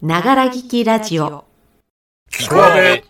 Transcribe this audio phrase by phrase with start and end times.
[0.00, 1.44] ながら聞きラジオ。
[2.30, 3.02] 聞こえ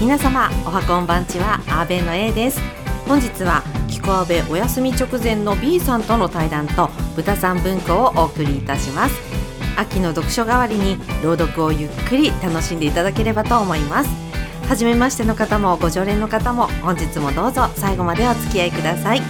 [0.00, 2.60] 皆様、おはこんばんちは、アーベの A です。
[3.08, 9.16] 本日は、キコアベお休み直前の B さんとの対談と、豚さん文庫をお送りいたします。
[9.76, 14.27] 秋の読書代わりに、朗読をゆっくり楽しんでいただければと思います。
[14.68, 19.22] 初めましての方も、ご常連の方も、本日もどうぞ最後までお付き合いください。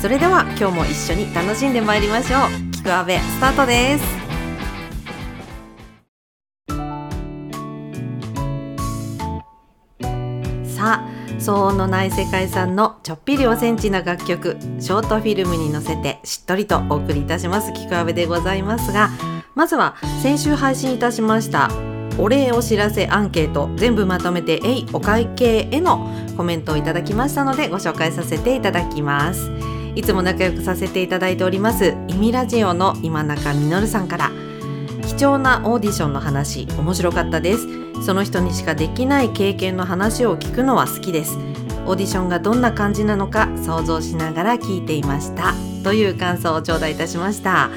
[0.00, 2.72] それでは、今日も一緒に楽しんでまいりましょう。
[2.72, 4.26] キコアベ、スタートです。
[10.76, 19.08] さあ騒音のない世界さんのちょっぴりおセンチな楽曲ショートフィルムに乗せてしっとりとお送りいたしますキクアベでございますが
[19.54, 29.50] まずは先週配信いたしましたお礼お知らせアンケート全部まとめて「えいお会計」へのコメントをいただきましたのでご紹介させていただきます。
[29.94, 34.30] いつも仲良くさせていただいておりますイミラジオの今中実さんから
[35.06, 37.66] 貴重なオーディションの話面白かったです。
[38.02, 41.38] その人にしかできない経験の話を聞くのは好きです。
[41.86, 45.54] オーディションがどんな感じなのか想像しながら聞いていました。
[45.82, 47.70] という感想を頂戴いたしました。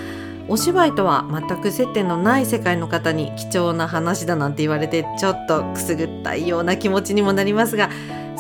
[0.50, 7.90] お芝居とは全く接点のない世界の方に貴重な話だなんて言われてちょっとくすぐったいような気持ちにもなりますが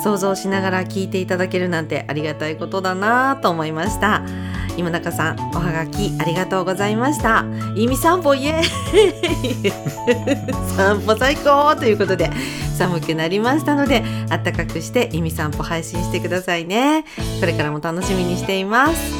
[0.03, 4.23] 想像しながら聞いていただけるなんてありがたいことだなぁと思いました。
[4.77, 7.43] 今中さんおはがきありがとうございました。
[7.75, 9.71] 意味散歩イエーイ。
[10.77, 12.31] 散歩最高ということで
[12.77, 17.03] 寒くなりましたのであったかくして意味散歩配信してくださいね。
[17.41, 19.13] これからも楽しみにしています。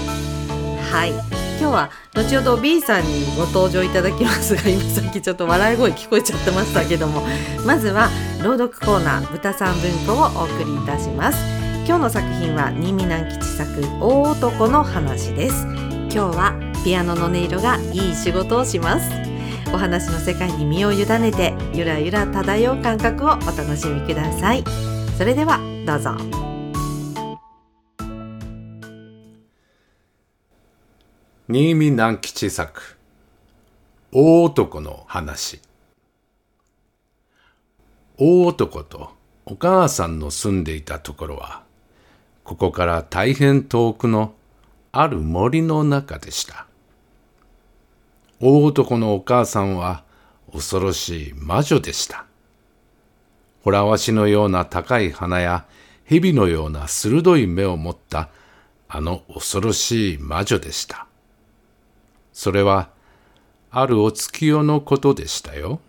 [0.93, 1.38] はい。
[1.59, 7.21] 今日は後ほど B さんにご登場いただきますが今さっきちょっと笑い声聞こえちゃってましたけども
[7.65, 8.09] まずは
[8.41, 11.37] 朗読コーナー豚さん文庫をお送りいたします。
[11.85, 15.65] 今日の作品は新見南吉作大男の話です。
[15.65, 16.53] 今日は
[16.85, 19.09] ピアノの音色がいい仕事をします。
[19.73, 24.63] お話の世界に身を委ねてゆらゆら漂う感覚をお楽しみください。
[25.17, 26.38] それではどうぞ。
[31.51, 32.79] 新見南吉作
[34.11, 35.59] 大男の話。
[38.19, 39.09] 大男と
[39.47, 41.63] お母さんの住んでいたところは
[42.43, 44.35] ここから大変遠くの
[44.91, 46.67] ある森の中でした。
[48.39, 50.03] 大男のお母さんは
[50.53, 52.27] 恐ろしい魔女でした。
[53.63, 55.65] ほらわしのような高い鼻や
[56.03, 58.29] 蛇のような鋭い目を持った
[58.87, 61.08] あの恐ろしい魔女でした。
[62.33, 62.89] それは、
[63.71, 65.79] あるお月夜のことでしたよ。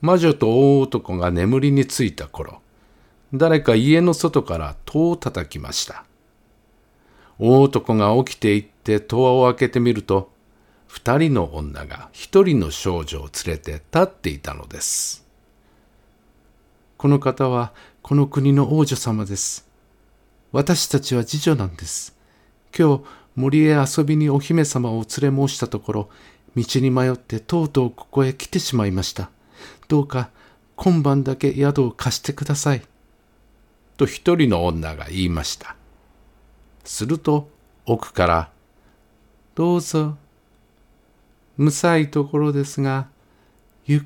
[0.00, 2.60] 魔女と大男が眠りについた頃、
[3.34, 6.04] 誰か家の外から戸を叩きました。
[7.38, 10.30] 大男が起きていって戸を開けてみると、
[10.86, 15.24] 二人の女が一人の少女を連れて立っていたのです。
[16.96, 17.72] この方は
[18.02, 19.68] この国の王女様です。
[20.52, 22.16] 私たちは次女なんです。
[22.76, 23.04] 今日、
[23.36, 26.08] 森へ遊びにお姫様を連れ申したところ、
[26.56, 29.30] 道に迷ってとうとうここへ来てしまいました。
[29.88, 30.30] どうか
[30.76, 32.82] 今晩だけ宿を貸してください。
[33.96, 35.76] と一人の女が言いました。
[36.84, 37.48] すると
[37.86, 38.50] 奥から、
[39.54, 40.16] どうぞ、
[41.56, 43.08] むさいところですが、
[43.84, 44.02] ゆっ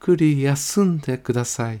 [0.00, 1.80] くり休んでください。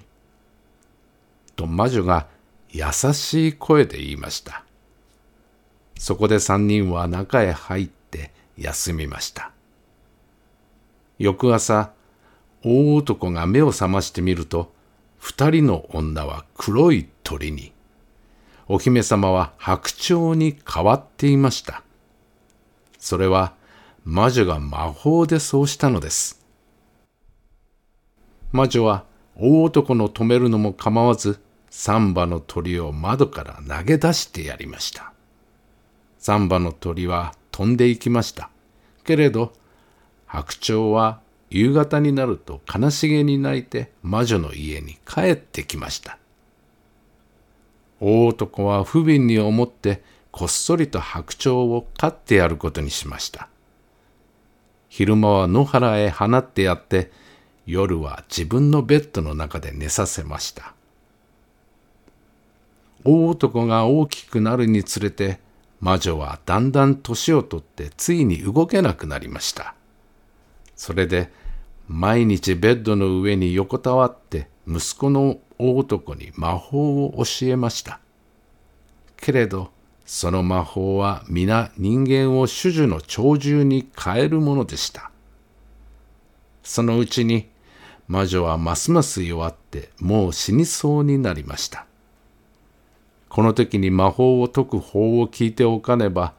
[1.56, 2.28] と魔女が
[2.70, 4.64] 優しい声で言いました。
[5.98, 9.50] そこで三人は中へ入って休みました。
[11.18, 11.90] 翌朝、
[12.64, 14.72] 大男が目を覚ましてみると、
[15.18, 17.72] 二人の女は黒い鳥に、
[18.68, 21.82] お姫様は白鳥に変わっていました。
[22.98, 23.54] それは
[24.04, 26.40] 魔女が魔法でそうしたのです。
[28.52, 29.04] 魔女は
[29.36, 35.12] 大男の止めるのも構わず、三羽の鳥を窓から投げ出してやりました。
[36.18, 38.50] 三羽の鳥は飛んでいきました。
[39.04, 39.52] けれど、
[40.26, 41.20] 白鳥は
[41.50, 46.18] 夕方になると悲しげに泣いて魔女の家に帰ってきました。
[48.00, 53.48] 大男は不憫に思ってこっそりと白鳥を飼ってやることにしました。
[54.88, 57.10] 昼間は野原へ放ってやって、
[57.66, 60.74] 夜は自分のベッドの中で寝させました。
[63.04, 65.40] 大男が大きくなるにつれて、
[65.80, 69.74] 魔女はだんだん年をとってついに動けなくなりました。
[70.74, 71.30] それで
[71.88, 78.00] 毎日ベッドの上に横たわって息子の大男に魔法を教えました。
[79.16, 79.70] けれど、
[80.04, 85.10] その魔法は皆人間を主樹の鳥獣に変えるものでした。
[86.62, 87.48] そのうちに
[88.06, 91.86] 魔女はますます弱ってもう死にそうになりました。
[93.38, 96.34] この時に魔法を解く法を聞いておかねば、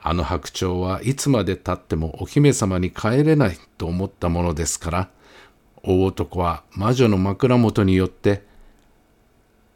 [0.00, 5.10] あの白鳥はいつまでたってもお姫様に帰れないと思ったものですから、
[5.82, 8.46] 大男は魔女の枕元によって、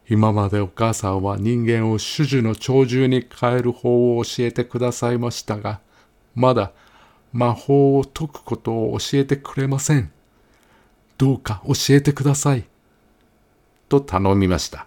[0.09, 5.79] 今までお母さんは人間を主樹の鳥獣に変える法を教えてくださいましたが、
[6.35, 6.73] まだ
[7.35, 10.11] 魔法を解くことを教えてくれません。
[11.19, 12.65] どうか教えてください。
[13.91, 14.87] と頼みました。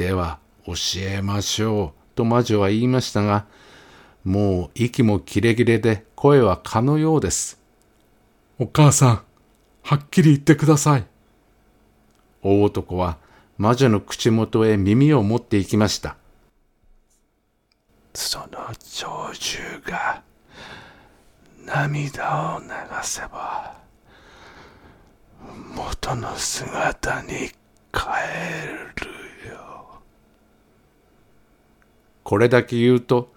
[0.00, 3.44] では教えましょうと魔女は言いましたが、
[4.24, 7.60] もう息もキレキレで声は蚊のようです。
[8.58, 9.22] お母さん、
[9.82, 11.06] はっきり言ってください。
[12.42, 13.18] 大男は
[13.58, 16.16] 魔女の口元へ耳を持っていきました。
[18.14, 18.46] その
[18.80, 20.22] 長寿が
[21.66, 22.68] 涙を流
[23.02, 23.76] せば
[25.76, 27.50] 元の姿に
[27.92, 28.06] 帰
[28.96, 30.00] るよ。
[32.30, 33.32] これだけ言うと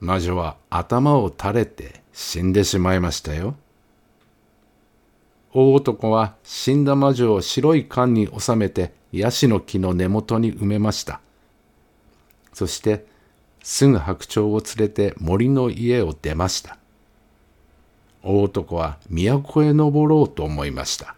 [0.00, 3.54] 魔女は頭を垂れて死んでしまいましたよ。
[5.54, 11.22] 大男は死んだ魔女を白い缶に収めてヤシの木の根元に埋めました。
[12.52, 13.06] そして
[13.62, 16.76] すぐ白鳥を連れて森の家を出ました。
[18.22, 21.16] 大男は都へ登ろうと思いました。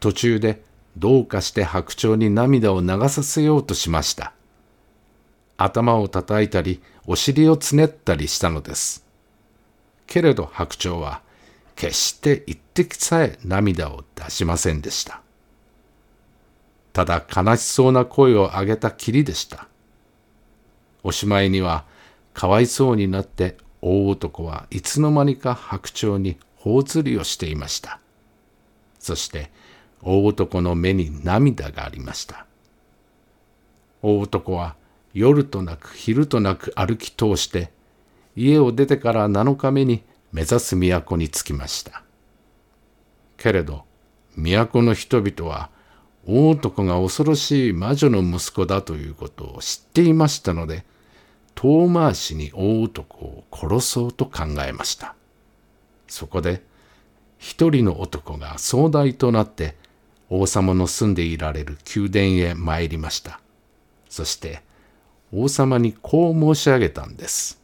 [0.00, 0.62] 途中で
[0.98, 4.34] どうかして白鳥に涙を流させようとしました。
[5.58, 9.04] 頭を叩いたり、お尻をつねったりしたのです。
[10.06, 11.20] けれど白鳥は
[11.76, 15.20] 決して一滴さえ涙を出しませんでした。
[16.92, 19.68] ただ悲しそうな声を上げたきりでした。
[21.04, 21.84] おしまいには
[22.34, 28.00] かわいそうになって大男はいつの間にか白鳥に頬ずりをしていました。
[28.98, 29.50] そして
[30.02, 32.46] 大男の目に涙がありました。
[34.02, 34.74] 大男は
[35.14, 37.70] 夜となく昼となく歩き通して
[38.36, 42.02] 家を出てから7日目に目指す都に着きました。
[43.36, 43.84] けれど
[44.36, 45.70] 都の人々は
[46.26, 50.84] 大男が恐ろしい魔女の息子だということを知っていましたので
[51.54, 55.14] 遠回しに大男を殺そうと考えました。
[56.06, 56.62] そこで
[57.38, 59.76] 一人の男が総代となって
[60.30, 63.40] 王様の住んでいられる宮殿へ参りました。
[64.08, 64.62] そして
[65.32, 67.60] 王様にこう申し上げたんです。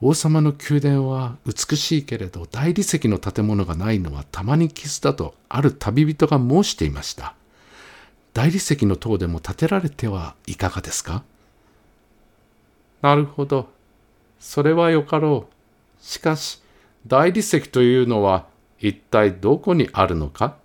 [0.00, 7.34] 王様の宮殿は美しいけれど大理石の建物がないのはたまに傷だとある旅人が申していました。
[8.32, 11.24] 大理石の塔でも建てられてはいかがですか？
[13.02, 13.68] なるほど。
[14.38, 16.04] それはよかろう。
[16.04, 16.62] しかし、
[17.06, 18.46] 大理石というのは
[18.78, 20.56] 一体どこにあるのか？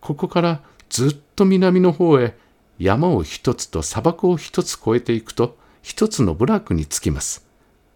[0.00, 2.36] ここからずっと南の方へ
[2.78, 7.46] 山を一つと砂漠を一つ越えていくと一つの部落に着きます。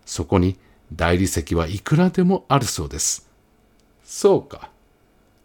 [0.04, 0.58] そこに
[0.92, 3.28] 大理石はいくらでもあるそうです。
[4.04, 4.70] そうか。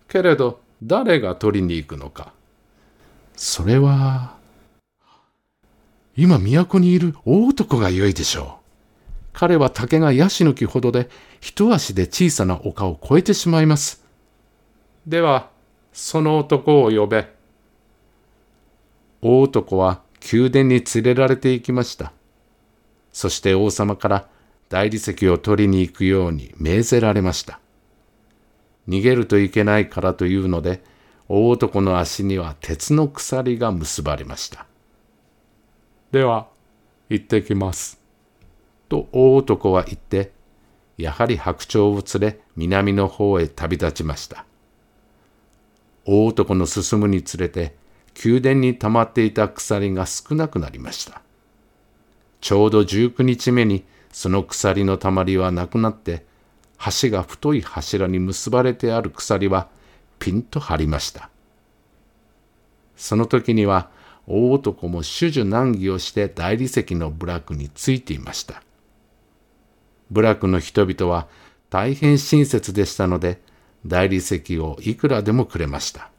[0.07, 2.33] けれど誰が取りに行くのか。
[3.35, 4.35] それは、
[6.15, 8.67] 今都にいる大男が良いでしょう。
[9.33, 11.09] 彼は竹がヤシの木ほどで
[11.41, 14.03] 一足で小さな丘を越えてしまいます。
[15.05, 15.51] では、
[15.93, 17.36] その男を呼べ。
[19.21, 22.11] 大男は宮殿に連れられて行きました。
[23.11, 24.29] そして王様から
[24.69, 27.59] 大理石を取りに行くように命ぜられました。
[28.87, 30.83] 逃げるといけないからというので、
[31.29, 34.65] 大男の足には鉄の鎖が結ばれました。
[36.11, 36.47] では、
[37.09, 37.99] 行ってきます。
[38.87, 40.31] と大男は言って、
[40.97, 44.45] やはり白鳥を連れ南の方へ旅立ちました。
[46.05, 47.75] 大男の進むにつれて、
[48.23, 51.21] 宮殿に溜まっていた鎖が少なくなりました。
[52.41, 56.25] ちょうど19日目にその鎖のたまりはなくなって、
[57.01, 59.67] 橋が太い柱に結ばれてある鎖は
[60.19, 61.29] ピンと張りました。
[62.95, 63.89] その時には
[64.25, 68.61] 大男も種々難儀をして大理石の部落についていました。
[70.09, 71.27] 部落の人々は
[71.69, 73.41] 大変親切でしたので、
[73.85, 76.09] 大理石をいくらでもくれました。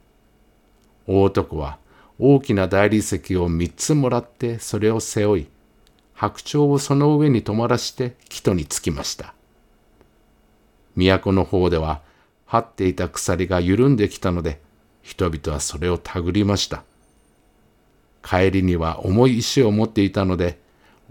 [1.07, 1.77] 大男は
[2.21, 5.47] 大きな大理石を三つもらってそれを背負い、
[6.13, 9.33] 白鳥をその上に止まらして木戸に着きました。
[10.97, 12.01] 都の方では、
[12.45, 14.59] 張っていた鎖が緩んできたので、
[15.01, 16.83] 人々はそれを手繰りました。
[18.21, 20.59] 帰りには重い石を持っていたので、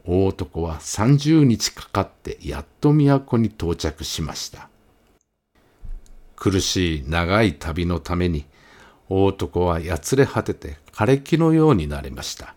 [0.05, 4.69] 大男は30日かかってやっと都に到着しました。
[6.37, 8.45] 苦しい長い旅のために、
[9.09, 12.55] 大男はやつれ果てて枯れ木のようになりました。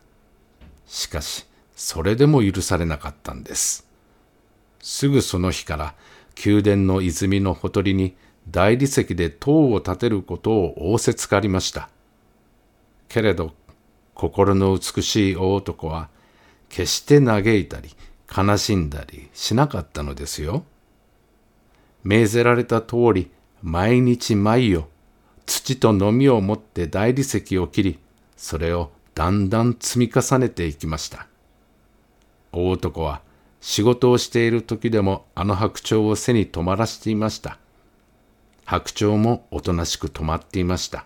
[0.85, 3.87] しかし、それでも許されなかったんです。
[4.81, 5.95] すぐその日から
[6.43, 8.15] 宮殿の泉のほとりに
[8.49, 11.89] 大理石で塔を建てることを仰せつかりました。
[13.07, 13.53] けれど
[14.13, 16.09] 心の美しい大男は
[16.69, 17.89] 決して嘆いたり
[18.35, 20.63] 悲しんだりしなかったのですよ。
[22.03, 23.31] 命ぜられた通り
[23.61, 24.85] 毎日毎夜
[25.53, 27.99] 土とのみを持って大理石を切り
[28.37, 31.27] それをだんだん積み重ねていきました。
[32.53, 33.21] 大男は
[33.59, 37.57] 仕事をしている時でもあの白鳥を背に止まらしていました。
[38.63, 41.03] 白鳥もおとなしく止まっていました。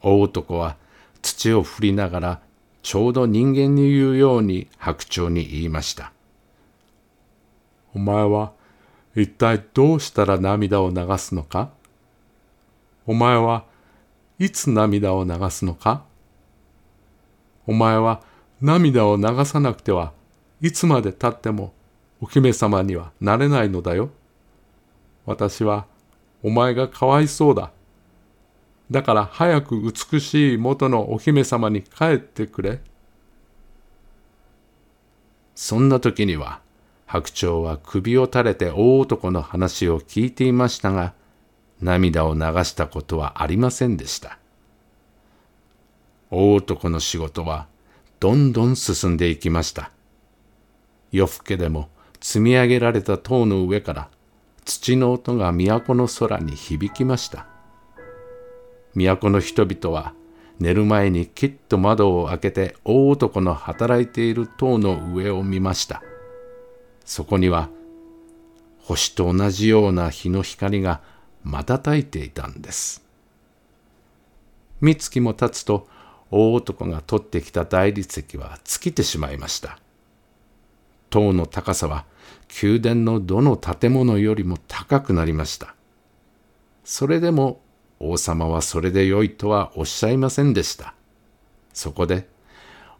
[0.00, 0.76] 大男は
[1.22, 2.40] 土を振りながら
[2.82, 6.12] ちょうど人間に言うように白鳥に言いました。
[7.94, 8.52] お前は
[9.14, 11.70] 一体どうしたら涙を流すのか？
[13.06, 13.64] お前は
[14.38, 16.04] いつ涙を流すのか？
[17.66, 18.22] お前は
[18.60, 20.12] 涙を流さなくては
[20.60, 21.72] いつまでたっても
[22.20, 24.10] お姫様にはなれないのだよ。
[25.26, 25.86] 私は
[26.42, 27.70] お前がかわいそうだ。
[28.90, 32.80] だから早く美しい元のお姫様に帰ってくれ。
[35.54, 36.60] そんな時には
[37.06, 41.14] 白鳥は首を垂れて大男の話を聞いていましたが
[41.82, 44.38] 涙を流したことはありませんでした。
[46.30, 47.66] 大男の仕事は
[48.20, 49.90] どんどん進んでいきました。
[51.10, 54.08] 夜更けでも積み上げられた塔の上から
[54.64, 57.46] 土の音が都の空に響きました。
[58.94, 60.14] 都の人々は
[60.60, 66.02] 寝る前にきっと窓を開けて大男の働いている塔の上を見ました。
[67.04, 67.68] そこには
[68.78, 71.00] 星と同じような日の光が
[71.44, 73.02] 瞬いていたんです。
[74.80, 75.88] 三月も経つと
[76.30, 79.78] 大男が取ってきた大理石は尽きてしまいました。
[81.10, 82.06] 塔の高さは
[82.62, 85.74] 宮殿のどの建物よりも高くなりました。
[86.84, 87.60] それでも
[88.00, 90.94] 王様はそれでよいとはおっしゃいませんでした。
[91.72, 92.26] そこで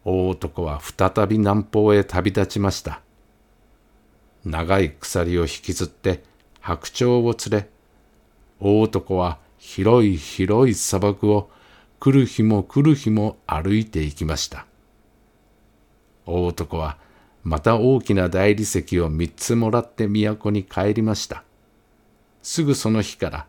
[0.05, 3.01] 大男は再び南方へ旅立ちました。
[4.45, 6.23] 長い鎖を引きずって
[6.59, 7.69] 白鳥を連れ、
[8.65, 11.49] 大男は広い広い砂漠を
[11.99, 14.65] 来る日も来る日も歩いていきました。
[16.25, 16.97] 大男は
[17.43, 21.43] また大きな大理石を三つもらって都に帰りました。
[22.41, 23.47] すぐその日から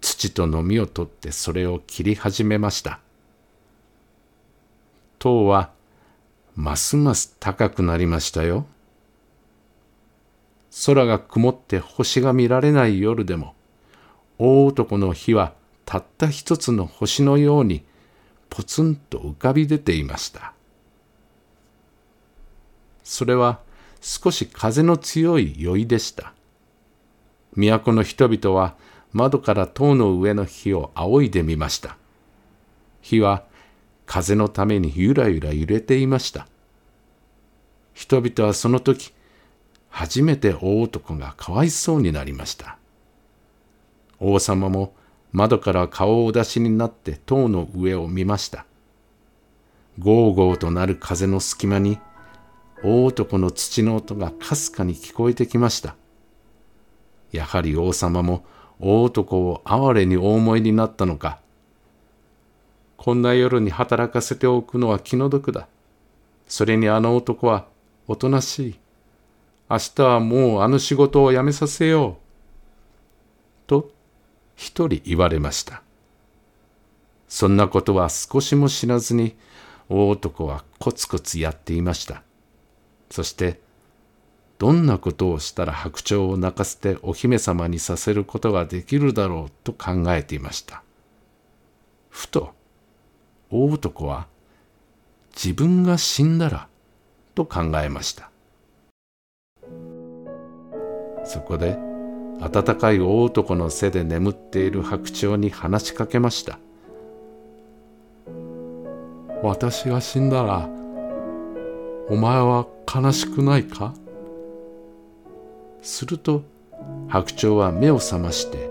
[0.00, 2.98] 土とのみを取ってそれを切り始めました。
[5.20, 5.70] 塔は
[6.56, 8.66] ますます高くなりましたよ。
[10.86, 13.55] 空が曇って星が見られない夜でも、
[14.38, 17.84] 大男の火はたった一つの星のように
[18.50, 20.52] ポツンと浮かび出ていました。
[23.02, 23.60] それは
[24.00, 26.32] 少し風の強い酔いでした。
[27.54, 28.74] 都の人々は
[29.12, 31.96] 窓から塔の上の火を仰いでみました。
[33.00, 33.44] 火は
[34.04, 36.46] 風のためにゆらゆら揺れていました。
[37.94, 39.12] 人々はその時、
[39.88, 42.78] 初めて大男がかわいそうになりました。
[44.20, 44.94] 王様も
[45.32, 48.64] 窓から顔を出しになって塔の上を見ました。
[49.98, 51.98] ゴーゴーとなる風の隙間に
[52.82, 55.96] 大男の土の音がかすかに聞こえてきました。
[57.32, 58.44] やはり王様も
[58.80, 61.40] 大男を哀れにお思いになったのか。
[62.96, 65.68] こんな夜に働かせておくのは気の毒だ。
[66.46, 67.66] それにあの男は
[68.06, 68.78] おとなしい。
[69.68, 73.66] 明日はもうあの仕事を辞めさせよう。
[73.66, 73.90] と
[74.56, 75.82] 一人言われました。
[77.28, 79.36] そんなことは少しも知らずに
[79.88, 82.22] 大男はコツコツやっていました。
[83.10, 83.60] そして
[84.58, 90.82] どんなことをしたら白鳥を泣かせてお姫様にさせることができるだろうと考えていました。
[92.08, 92.54] ふと
[93.50, 94.26] 大男は
[95.34, 96.68] 自分が死んだら
[97.34, 98.30] と考えました。
[101.24, 101.76] そこで
[102.40, 106.58] 温かい大男の背で眠っている白鳥に話しかけました。
[109.42, 110.68] 私が死んだら
[112.08, 113.94] お前は悲しくないか？
[115.82, 116.42] すると
[117.08, 118.70] 白鳥は目を覚まして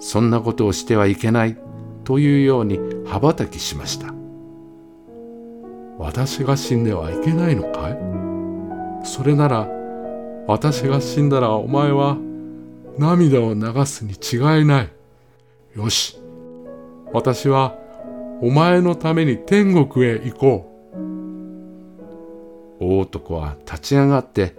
[0.00, 1.56] そんなことをしてはいけない
[2.04, 4.14] というように羽ばたきしました。
[5.98, 7.98] 私が死んではいけないのかい？
[9.04, 9.68] それなら
[10.46, 12.16] 私が死んだらお前は
[12.98, 14.90] 涙を流すに違いない。
[15.76, 16.18] よし。
[17.12, 17.76] 私は
[18.42, 20.64] お前のために天国へ行こ
[22.80, 22.84] う。
[22.84, 24.54] 大男は立ち上がって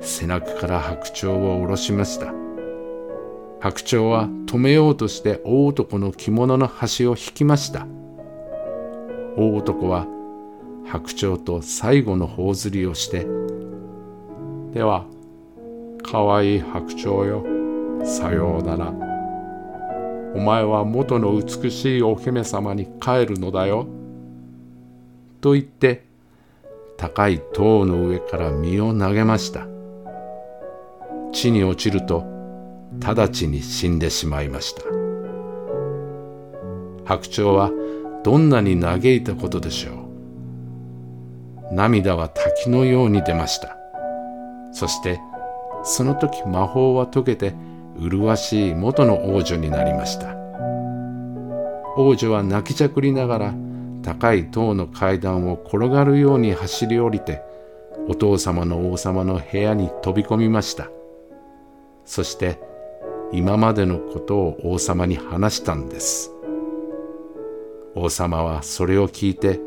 [0.00, 2.32] 背中から白鳥を下ろしました。
[3.60, 7.86] 白鳥は止めようとして大男の着物の端を引きました。
[9.36, 10.06] 大男は
[10.86, 13.26] 白鳥と最後の頬ずりをして
[14.72, 15.06] では
[16.02, 17.51] かわいい白鳥よ。
[18.04, 18.92] さようなら。
[20.34, 23.86] お前は元の美しいお姫様に帰るのだよ。
[25.40, 26.04] と言って
[26.96, 29.66] 高い塔の上から身を投げました。
[31.32, 32.24] 地に落ちると
[32.98, 34.82] 直ちに死んでしまいました。
[37.04, 37.70] 白鳥は
[38.22, 39.92] どんなに嘆いたことでしょ
[41.70, 41.74] う。
[41.74, 43.76] 涙は滝のように出ました。
[44.72, 45.20] そして
[45.82, 47.54] その時魔法は解けて
[47.98, 50.36] 麗しい元の王女になりました。
[51.96, 53.54] 王女は泣きじゃくりながら
[54.02, 57.42] 高い塔の階段を転がるように走り降りて
[58.08, 60.90] お父様の王様の部屋に飛び込みました。
[62.04, 62.58] そして
[63.32, 66.30] 今までのことを王様に話したんです。
[67.94, 69.60] 王様はそれを聞いて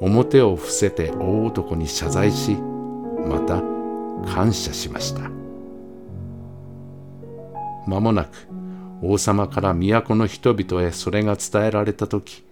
[0.00, 2.56] 表を伏せて大男に謝罪し
[3.26, 3.62] また
[4.34, 5.41] 感謝しました。
[7.86, 8.48] 間もなく
[9.02, 12.44] 王様から都の人々へそれが伝えられた時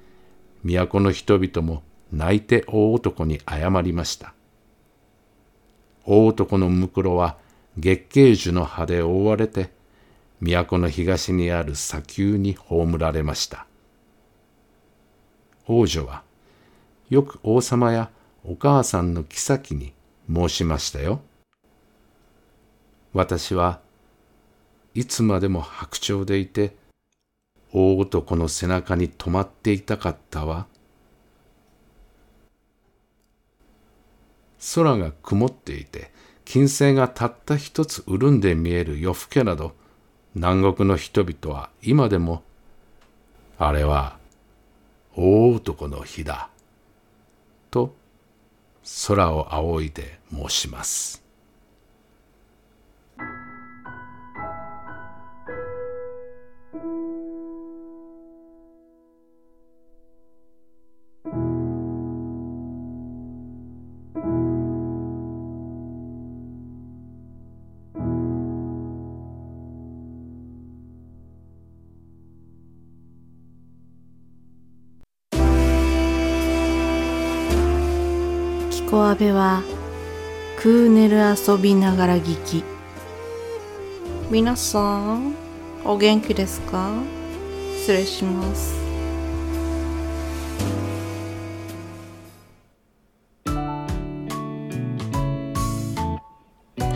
[0.64, 1.82] 都の人々も
[2.12, 4.34] 泣いて大男に謝りました。
[6.04, 7.37] 大男の婿は
[7.78, 9.70] 月桂樹の葉で覆われて
[10.40, 13.66] 都の東にある砂丘に葬られました。
[15.66, 16.25] 王女は
[17.10, 18.10] よく王様や
[18.44, 19.93] お母さんの妃に
[20.32, 21.21] 申しましたよ。
[23.12, 23.80] 私は
[24.94, 26.74] いつまでも白鳥でいて
[27.72, 30.66] 大男の背中に止まっていたかったわ。
[34.74, 36.10] 空が曇っていて
[36.44, 39.72] 金星がたった一つ潤んで見える夜更けなど
[40.34, 42.42] 南国の人々は今でも
[43.58, 44.18] あれは
[45.16, 46.50] 大男の日だ
[47.70, 47.94] と
[49.06, 51.29] 空を仰いで申します。
[78.90, 79.62] こ阿部は
[80.58, 82.64] クーネル遊びながら聞き。
[84.32, 85.32] 皆さん
[85.84, 86.90] お元気ですか？
[87.76, 88.74] 失礼します。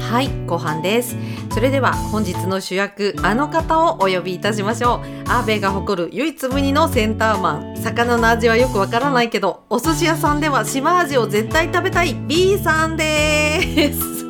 [0.00, 1.16] はい後半です。
[1.54, 4.98] それでは本日の主役あの方をお呼びいたしましょう。
[5.30, 7.76] アーベが誇る唯一無二のセンターマン。
[7.76, 12.14] 魚の味はよくわからないけどお寿司屋さんでは島味を絶対食べたい。
[12.26, 14.26] B さんです。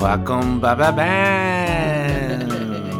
[0.00, 1.06] おはこんばばばー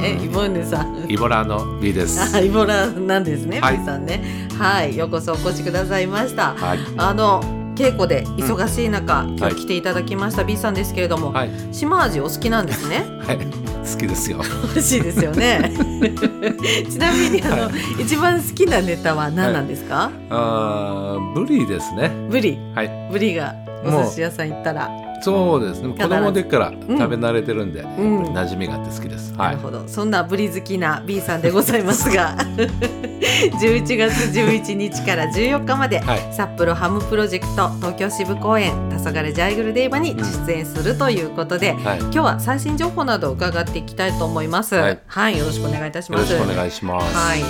[0.02, 1.06] えイボンヌさんん。
[1.08, 2.36] イボラの B です。
[2.36, 3.78] あイボラなんですね、はい。
[3.78, 4.48] B さんね。
[4.58, 4.96] はい。
[4.96, 6.54] ようこそお越しくださいました。
[6.54, 6.78] はい。
[6.96, 9.54] あの稽古で忙しい中、今はい。
[9.54, 11.50] 日来ていただきました B さんですけれども、はい。
[11.72, 13.04] 島味お好きなんですね？
[13.26, 13.38] はい。
[13.38, 14.38] 好きですよ。
[14.74, 15.72] 美味しいですよね。
[16.90, 22.10] ちなみにあの、は一番好きなネタは何なんですか、あーブリですね。
[22.28, 22.58] ブリ。
[22.74, 23.08] はい。
[23.10, 24.90] ブリがお寿司屋さん行ったら
[25.20, 25.82] そうです。
[25.82, 26.80] ね子供の時からん。
[26.80, 27.86] 食べ慣れてるんで、ん。
[28.32, 29.48] 馴染みがあって好きです、はい。
[29.48, 32.36] なるほど、そんなブリ好きな B さんでございますが
[33.60, 36.28] 11月11日から14日まで、はい。
[36.32, 44.74] 札幌ハムプロジェクト東京支部公演「黄昏ジャイグルデーバ」に出演するということで、はい、よ今日は最新情報などを伺っていきたいと思います。
[44.74, 46.32] ははいい、よろしくお願いいたします。
[46.32, 47.40] ろしくお願いします、はい、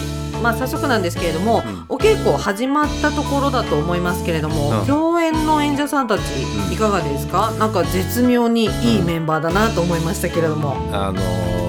[0.42, 1.84] まあ早速なんですけれども、うん。
[1.88, 4.86] お稽古始まったところだと思いますけれども、うん。
[4.86, 6.20] 共演の演者さんたち
[6.68, 6.72] うん。
[6.72, 7.52] いかがですか？
[7.60, 11.60] なんか絶妙にいいメンバーだなと思いましたけれども、あのー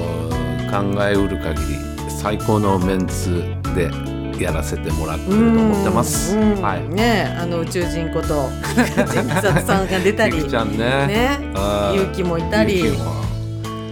[0.71, 1.75] 考えうる限り
[2.09, 3.43] 最高のメンツ
[3.75, 3.91] で
[4.41, 6.37] やらせてもらってると思ってます。
[6.37, 6.61] うんうん。
[6.61, 6.87] はい。
[6.87, 10.77] ねあの宇宙人こと千里 さんが出たりちゃんね。
[10.77, 11.95] ねあー。
[11.97, 12.85] ゆうきもいたり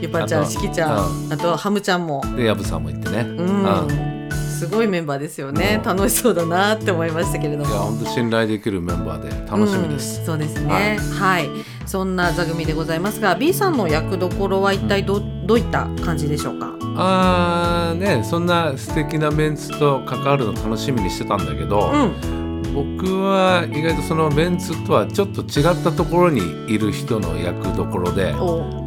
[0.01, 2.23] ゆぱちゃんしきちゃんあとハムちゃんも。
[2.37, 3.23] で、やぶさんもいてね。
[3.23, 3.37] うん。
[3.37, 4.18] うん
[4.59, 7.69] すごいメンバーですよね、楽しそうだなって思いましたけれども。
[7.69, 10.99] いや本当信頼できるメンバーで楽しみです、うんそうですね。
[11.17, 11.49] はい、
[11.85, 16.73] そんな座組でございますが B さんの役どころは一体ど,、どういった感じでしょうか？
[16.97, 22.39] あーねそんな素敵なメンツと関わるの楽しみにしてたんだけど、うん。
[22.73, 26.41] 僕は意外とそのメンツとはちょっと違ったところに
[26.71, 28.57] いる人の役どころで、お。
[28.57, 28.85] うん、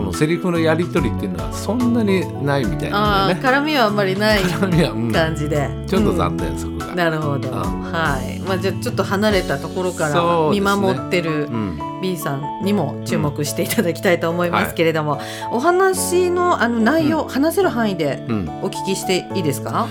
[0.00, 3.34] このセリフのやり取りっていうのはそんなにないみたいなね。
[3.34, 5.12] 絡みはあんまりない絡みは、うん。
[5.12, 6.94] 感じで、ちょっとうん残念、そこが。
[6.94, 7.54] なるほど、うん。
[7.82, 8.40] はい。
[8.40, 11.78] まあじゃあちょっと離れたところから見守ってるうん。
[12.00, 15.20] B さんにも注目していただきたいと思いますけれども、
[15.52, 18.48] お話のあの内容、話せる範囲でうん。
[18.62, 19.86] お聞きしていいですか、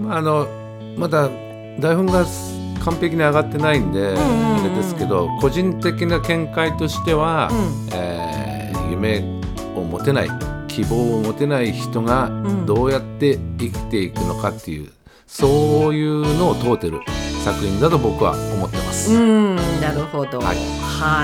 [0.00, 0.46] まあ、あの
[0.96, 1.28] まだ
[1.78, 2.24] 台本が
[2.82, 4.60] 完璧に上がってないんで、んうんうん。
[4.60, 7.88] あれですけど個人的な見解としては、うん。
[7.92, 8.44] えー
[8.94, 9.33] 夢
[9.74, 10.28] を持てない
[10.68, 14.90] 希望を持てない人がんどうやって生きていくのかっていう、
[15.26, 17.00] そういうのを問うてる
[17.44, 19.14] 作品だと僕は思ってます。
[19.14, 20.38] うんなるほど。
[20.38, 20.52] はは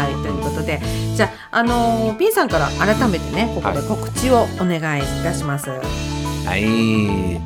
[0.08, 0.80] いい、ということで、
[1.16, 5.70] じゃあ、あのー、B さんから改めてね、ここで告知をお願いいたします。
[5.70, 7.40] はい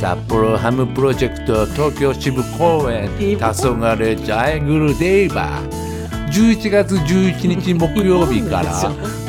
[0.00, 5.70] 札幌ハムプロジェクト東京支部公演「黄昏ジャイグルデイバー」
[6.36, 8.70] 11月11日木曜日から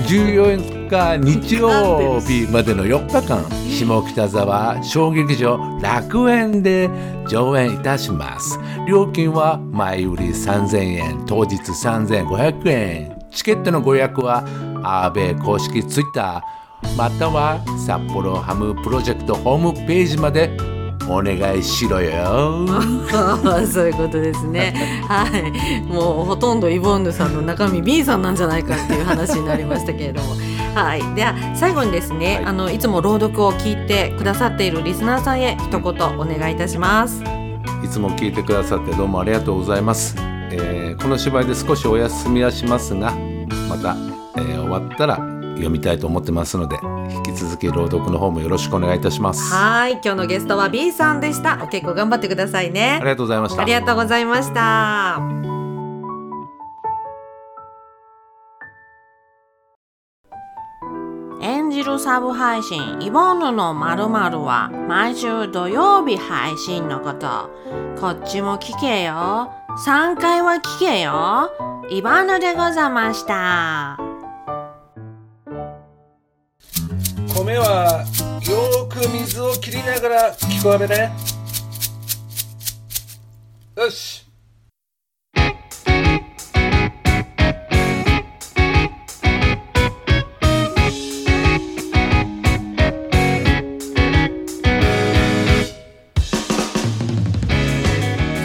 [0.10, 6.90] 14日日曜日までの4日間下北沢小劇場楽園で
[7.30, 8.60] 上演いたします。
[8.90, 13.18] 料金は前売り3000円当日3500円。
[13.32, 14.44] チケットのご予約は
[14.84, 20.77] アーベイ公式ツイッターまたは札幌ハムプロジェクトホームページまで
[21.10, 22.66] お願いしろよ。
[23.66, 24.74] そういうことですね。
[25.08, 30.36] はい、もうほとんどイボンヌさんの中身 B さんなんじゃないかっていう話になりましたけれども。
[30.76, 37.24] はい、では最後にですね、はいあのいつも朗読を聞いてくださっているリスナーさんへ一言お願いいたします。
[37.84, 40.16] いつも聞いてくださってどうもありがとうございます。
[40.52, 43.14] えーこの芝居で少しお休みはしますが、
[43.70, 43.96] また、
[44.36, 46.78] えー終わったら読みたいと思ってますので、
[47.14, 49.54] 引き続き朗読の方もよろしくお願いいたします。
[49.54, 51.56] あはい、今日のゲストは B さんでした。
[51.64, 53.00] お稽古頑張ってくださいね。
[53.02, 53.62] りがとうございました。
[53.62, 55.22] ありがとうございました。
[61.42, 67.50] 演じるサブ配信イボンヌのまるまるは毎週土曜日配信のこと。
[68.00, 69.52] こっちも聞けよ。
[69.86, 71.52] 3回は聞けよ。
[71.90, 74.07] イボンヌでございました。
[77.44, 78.04] 米は
[78.50, 81.12] よーく水を切りながら聞こえめね。
[83.76, 84.26] よし。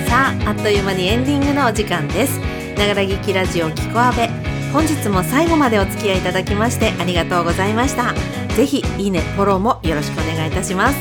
[0.07, 2.39] さああっという間にエンディングのお時間です。
[2.77, 4.29] ながら劇ラジオキコアベ
[4.73, 8.42] 本日も最後までお付き合いいただきましてありがとうございました。
[8.57, 10.97] ぜひいいねフォローもよろしくお願いいたします。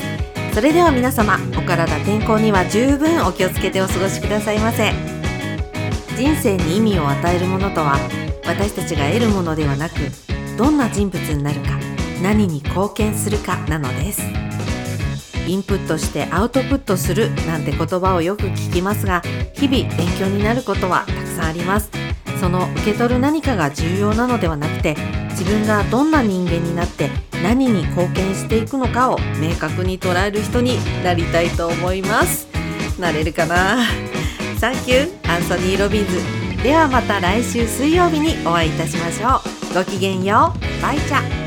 [0.54, 4.92] それでは皆様お体健康には十分お気をつけてお過ごしくださいませ。
[6.18, 7.98] 人生に意味を与えるものとは
[8.46, 9.96] 私たちが得るものではなく
[10.58, 11.80] どんな人物になるか
[12.22, 14.22] 何に貢献するかなのです。
[15.48, 19.22] インプットしてアウトプットするなんて言葉をよく聞きますが
[19.56, 21.90] 日々勉強になることはたくさんあります。
[22.40, 24.96] その受け取る何かが重要なのではなくて
[25.30, 27.10] 自分がどんな人間になって
[27.44, 32.48] 何に貢献していくのかを明確に捉える人になりたいと思います。
[33.00, 33.78] なれるかな？
[34.60, 39.74] サンキューアンソニー・ロビンズではまた来週水曜日にお会いいたしましょう。
[39.74, 40.82] ごきげんよう。
[40.82, 41.41] バイチャ。